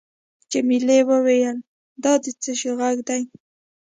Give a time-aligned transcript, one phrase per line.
[0.51, 1.57] جميلې وويل::
[2.03, 3.21] دا د څه شي ږغ دی؟